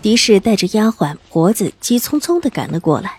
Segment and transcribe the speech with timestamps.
[0.00, 3.18] 狄氏带着丫鬟婆子急匆匆的赶了过来，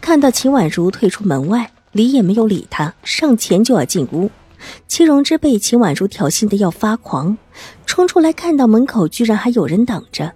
[0.00, 4.30] 看到秦婉如退出门外，理也没有理她，上前就要进屋。
[4.88, 7.38] 戚荣之被秦婉如挑衅的要发狂，
[7.86, 10.32] 冲出来看到门口居然还有人挡着，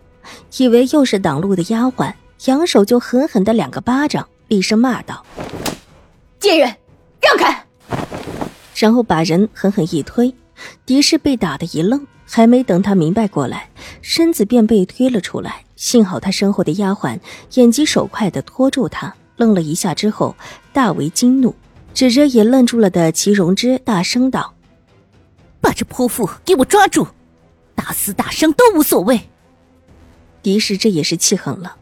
[0.59, 2.13] 以为又是挡路的丫鬟，
[2.45, 5.25] 扬手就狠狠的两个巴掌，厉声骂道
[6.39, 6.77] ：“贱人，
[7.21, 7.67] 让开！”
[8.77, 10.33] 然后把人狠狠一推，
[10.87, 13.69] 狄氏被打的一愣，还没等他明白过来，
[14.01, 15.65] 身子便被推了出来。
[15.81, 17.19] 幸好他身后的丫鬟
[17.55, 20.37] 眼疾手快的拖住他，愣了一下之后，
[20.75, 21.55] 大为惊怒，
[21.95, 24.53] 指着也愣住了的齐荣之，大声道
[25.59, 27.07] ：“把这泼妇给我抓住，
[27.75, 29.23] 打死打伤都无所谓。”
[30.43, 31.77] 狄氏这也是气狠了，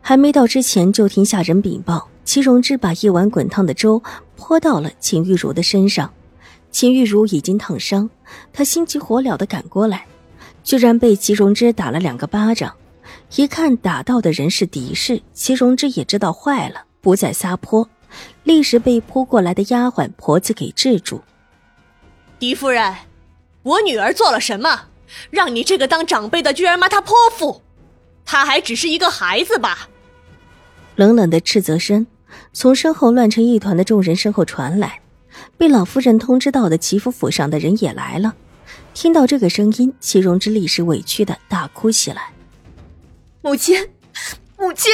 [0.00, 4.02] 还没到之前就听下人禀报，齐荣之把一碗滚烫的粥
[4.34, 6.12] 泼到了秦玉茹的身上，
[6.72, 8.10] 秦玉茹已经烫伤，
[8.52, 10.06] 他心急火燎的赶过来，
[10.64, 12.74] 居然被齐荣之打了两个巴掌。
[13.36, 17.88] 一看打到的人是狄氏，齐荣之也知道坏了，不再撒泼，
[18.44, 21.22] 立时被扑过来的丫鬟婆子给制住。
[22.38, 22.94] 狄夫人，
[23.62, 24.88] 我女儿做了什么，
[25.30, 27.62] 让你这个当长辈的居然骂她泼妇？
[28.26, 29.88] 她还只是一个孩子吧？
[30.96, 32.06] 冷冷的斥责声
[32.52, 35.00] 从身后乱成一团的众人身后传来，
[35.56, 38.34] 被老夫人通知到的齐府府上的人也来了。
[38.92, 42.30] 听到这个声音，齐荣之立时委屈的大哭起来。
[43.42, 43.88] 母亲，
[44.56, 44.92] 母亲，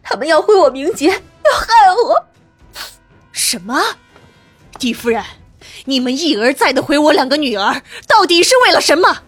[0.00, 1.14] 他们要毁我名节，要
[1.58, 2.24] 害我。
[3.32, 3.82] 什么？
[4.78, 5.20] 狄夫人，
[5.84, 9.22] 你们一而再的毁我两个女儿，到底是为了什么？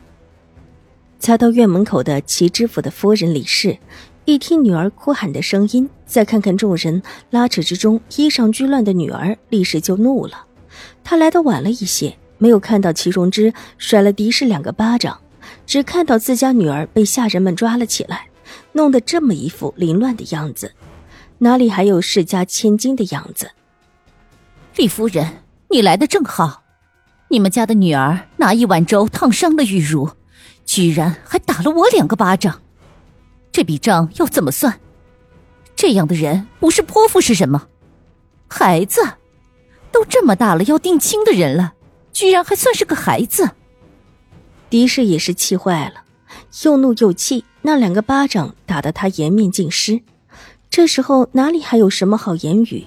[1.19, 3.79] 才到院门口的齐知府的夫人李氏，
[4.27, 10.45] 一听女儿哭喊的声音，再看看众人拉扯之中衣裳俱乱的女儿，立时就怒了。
[11.03, 15.21] 他来的晚了一些，没有看到齐荣之甩了狄氏两个巴掌，
[15.67, 18.29] 只看到自家女儿被下人们抓了起来。
[18.76, 20.75] 弄得这么一副凌乱的样子，
[21.38, 23.50] 哪里还有世家千金的样子？
[24.76, 26.62] 李夫人，你来的正好。
[27.28, 30.10] 你们家的女儿拿一碗粥烫伤了玉茹，
[30.66, 32.60] 居然还打了我两个巴掌，
[33.50, 34.78] 这笔账要怎么算？
[35.75, 37.69] 这样的人不是泼妇是什么？
[38.47, 39.00] 孩子，
[39.91, 41.72] 都这么大了要定亲的人了，
[42.12, 43.53] 居然还算是个孩子？
[44.69, 46.04] 狄氏也是气坏了，
[46.62, 47.43] 又怒又气。
[47.66, 50.00] 那两个巴掌打得他颜面尽失，
[50.71, 52.84] 这时候哪里还有什么好言语？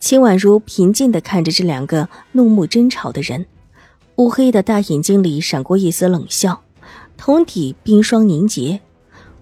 [0.00, 3.46] 秦婉如平静地看着这两个怒目争吵的人，
[4.16, 6.64] 乌黑的大眼睛里闪过一丝冷笑，
[7.16, 8.80] 瞳底冰霜凝结。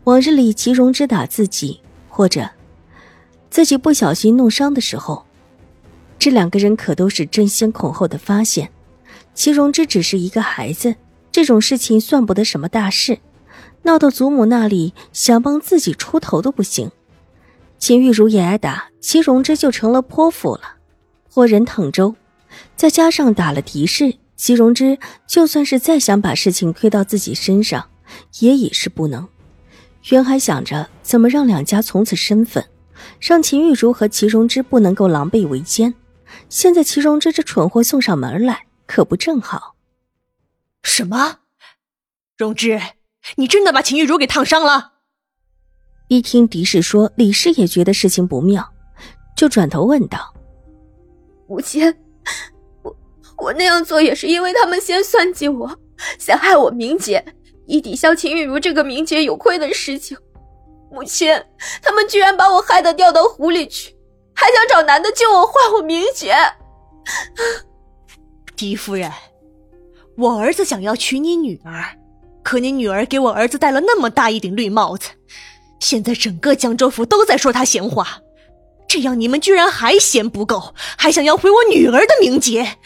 [0.05, 1.81] 往日里齐荣之打自己，
[2.11, 2.51] 或者
[3.49, 5.25] 自己不小心弄伤的时候，
[6.19, 8.71] 这两个人可都是争先恐后的发现。
[9.33, 10.95] 齐荣之只是一个孩子，
[11.33, 13.19] 这种事情算不得什么大事。
[13.89, 16.91] 闹到祖母那里，想帮自己出头都不行。
[17.79, 20.77] 秦玉茹也挨打，齐荣之就成了泼妇了。
[21.33, 22.15] 泼人烫粥，
[22.77, 27.89] 再加上打了敌视，齐荣之就算是再想把事情推到自己身上，
[28.41, 29.27] 也已是不能。
[30.11, 32.69] 原还想着怎么让两家从此身份，
[33.19, 35.95] 让秦玉茹和齐荣之不能够狼狈为奸。
[36.51, 39.77] 现在齐荣之这蠢货送上门来，可不正好？
[40.83, 41.39] 什么，
[42.37, 42.79] 荣之？
[43.37, 44.93] 你真的把秦玉茹给烫伤了？
[46.09, 48.67] 一听狄氏说，李氏也觉得事情不妙，
[49.37, 50.33] 就转头问道
[51.47, 51.95] ：“母亲，
[52.83, 52.97] 我
[53.37, 55.79] 我那样做也是因为他们先算计我，
[56.19, 57.23] 想害我名节，
[57.67, 60.17] 以抵消秦玉茹这个名节有亏的事情。
[60.91, 61.31] 母亲，
[61.83, 63.95] 他们居然把我害得掉到湖里去，
[64.35, 66.35] 还想找男的救我，换我名节。
[68.57, 69.13] 狄夫人，
[70.17, 71.85] 我儿子想要娶你女儿。”
[72.49, 75.11] 可你女儿给我儿子戴了那么大一顶绿帽子，
[75.81, 78.23] 现在整个江州府都在说他闲话，
[78.89, 82.79] 这样你们居然还嫌不够，还想要毁我女儿的名节？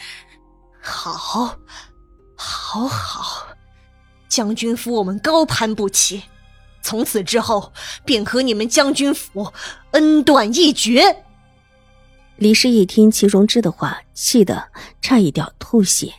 [0.81, 1.57] 好，
[2.35, 3.47] 好，好，
[4.27, 6.23] 将军府我们高攀不起，
[6.81, 7.71] 从此之后
[8.03, 9.53] 便和你们将军府
[9.91, 11.23] 恩断义绝。
[12.35, 14.67] 李氏一听齐荣之的话，气得
[15.01, 16.13] 差一点吐血。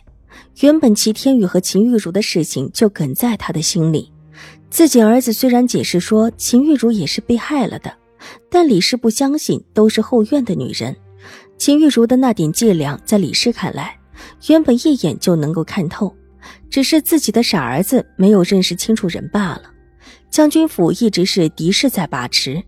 [0.61, 4.09] 原本齐天宇和秦玉茹的事情就梗在他的心里，
[4.69, 7.93] 自己儿子虽然解释说秦玉茹也是被害了的，
[8.49, 10.95] 但李氏不相信都是后院的女人。
[11.57, 13.99] 秦玉茹的那点伎俩，在李氏看来，
[14.47, 16.15] 原本一眼就能够看透，
[16.69, 19.63] 只是自己的傻儿子没有认识清楚人罢了。
[20.29, 22.63] 将军府一直是狄氏在把持，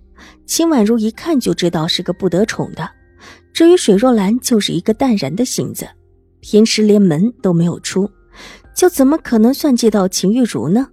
[0.45, 2.89] 秦婉如一看就知道是个不得宠的。
[3.53, 5.87] 至于水若兰，就是一个淡然的性子，
[6.49, 8.09] 平时连门都没有出，
[8.73, 10.87] 就怎么可能算计到秦玉茹呢？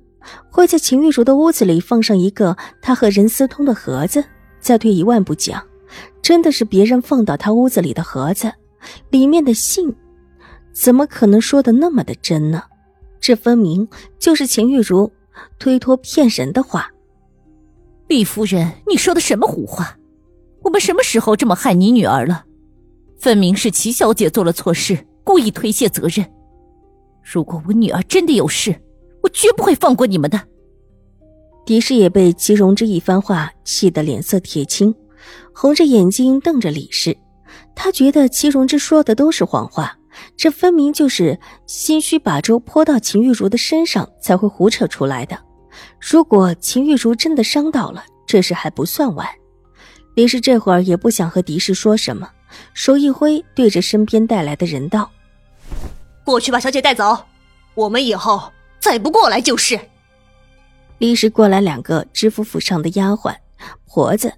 [0.51, 4.25] 会在秦玉茹的屋子里放上一个他和任思通的盒子？
[4.59, 5.65] 再退一万步讲，
[6.21, 8.53] 真的是别人放到他屋子里的盒子，
[9.11, 9.95] 里面的信，
[10.73, 12.65] 怎么可能说的那么的真呢？
[13.21, 13.87] 这分明
[14.19, 15.13] 就是秦玉茹
[15.61, 16.91] 推脱骗人的话。
[18.09, 19.97] 李夫人，你说的什么胡话？
[20.63, 22.45] 我们什么时候这么害你女儿了？
[23.21, 26.25] 分明是齐小姐做了错事，故意推卸责任。
[27.23, 28.79] 如果我女儿真的有事，
[29.23, 30.41] 我绝不会放过你们的。
[31.65, 34.95] 狄氏也被齐荣之一番话气得脸色铁青，
[35.55, 37.17] 红着眼睛瞪着李氏。
[37.75, 39.99] 他觉得齐荣之说的都是谎话，
[40.37, 45.39] 这分明就是心虚把粥泼到秦玉茹的身上才会胡扯出来的。
[45.99, 49.27] 如果秦玉茹真的伤到了，这事还不算完。
[50.15, 52.29] 李氏这会儿也不想和狄氏说什么，
[52.75, 55.11] 手一挥，对着身边带来的人道
[56.25, 57.17] ：“过去把小姐带走，
[57.75, 58.51] 我们以后
[58.81, 59.79] 再不过来就是。”
[60.99, 63.35] 立时过来两个知府府上的丫鬟
[63.87, 64.33] 婆子，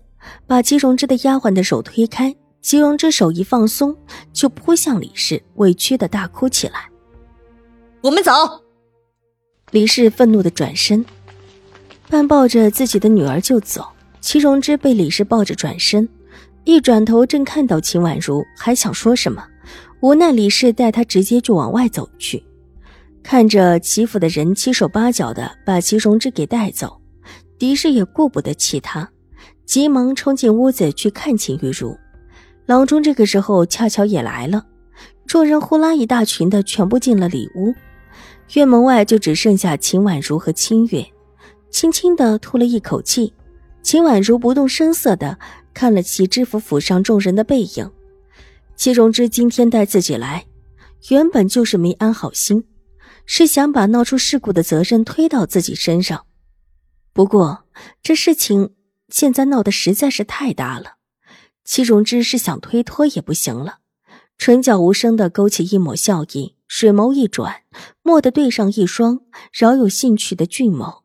[0.47, 3.97] 把齐荣之的丫鬟的手推开，齐荣之手一放松，
[4.33, 6.89] 就扑向李氏，委屈的大哭起来。
[8.01, 8.33] 我们走。
[9.71, 11.05] 李氏愤怒的转身，
[12.09, 13.87] 半抱着自己的女儿就走。
[14.21, 16.09] 齐荣之被李氏抱着转身，
[16.65, 19.47] 一转头正看到秦婉如，还想说什么，
[20.01, 22.43] 无奈李氏带他直接就往外走去。
[23.23, 27.01] 看着齐府的人七手八脚的把齐荣之给带走，
[27.59, 29.11] 狄氏也顾不得其他，
[29.65, 31.97] 急忙冲进屋子去看秦玉茹。
[32.67, 34.65] 郎中这个时候恰巧也来了，
[35.27, 37.75] 众人呼啦一大群的全部进了里屋，
[38.55, 41.05] 院门外就只剩下秦婉如和清月，
[41.71, 43.33] 轻轻的吐了一口气。
[43.83, 45.39] 秦婉如不动声色的
[45.73, 47.91] 看了齐知府府上众人的背影。
[48.77, 50.47] 齐荣之今天带自己来，
[51.11, 52.65] 原本就是没安好心，
[53.25, 56.27] 是想把闹出事故的责任推到自己身上。
[57.13, 57.65] 不过
[58.03, 58.75] 这事情
[59.09, 60.97] 现在闹得实在是太大了，
[61.65, 63.79] 齐荣之是想推脱也不行了。
[64.37, 67.63] 唇角无声的勾起一抹笑意，水眸一转，
[68.03, 69.21] 蓦地对上一双
[69.51, 71.01] 饶有兴趣的俊眸。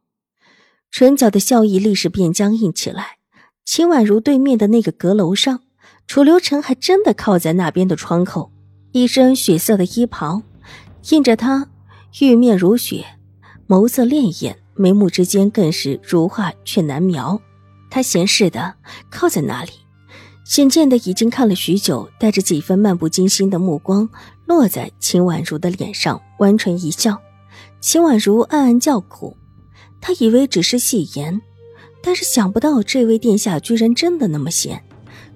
[0.91, 3.19] 唇角的笑意立时变僵硬起来。
[3.63, 5.62] 秦婉如对面的那个阁楼上，
[6.07, 8.51] 楚留臣还真的靠在那边的窗口，
[8.92, 10.42] 一身血色的衣袍，
[11.09, 11.69] 映着他
[12.19, 13.06] 玉面如雪，
[13.68, 17.42] 眸色潋滟，眉目之间更是如画却难描。
[17.89, 18.75] 他闲适的
[19.09, 19.71] 靠在那里，
[20.45, 24.09] 显见的已经看了许久，带着几分漫不经心的目光
[24.45, 27.21] 落在秦婉如的脸上，弯唇一笑。
[27.80, 29.38] 秦婉如暗暗叫苦。
[30.01, 31.42] 他以为只是戏言，
[32.01, 34.83] 但是想不到这位殿下居然真的那么闲，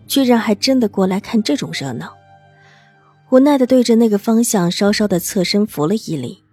[0.08, 2.14] 居然还真的过来看这种热闹。
[3.32, 6.44] 无奈的对着那个方向稍稍的侧身扶了一礼，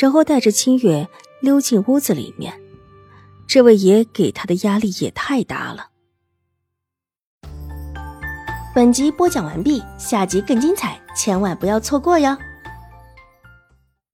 [0.00, 1.08] 然后带着清月
[1.40, 2.52] 溜进屋子里面。
[3.46, 5.88] 这位爷给他的压力也太大了。
[8.74, 12.36] 本集播讲完毕，下集更精彩，千万不要错过哟。